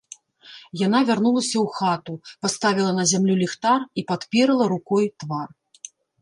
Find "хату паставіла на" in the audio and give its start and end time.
1.79-3.05